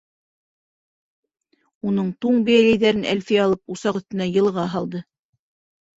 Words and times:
Уның 1.89 2.09
туң 2.25 2.41
бейәләйҙәрен 2.49 3.07
Әлфиә 3.15 3.45
алып 3.45 3.77
усаҡ 3.77 4.01
өҫтөнә 4.03 4.31
йылыға 4.35 4.65
һалды. 4.77 5.03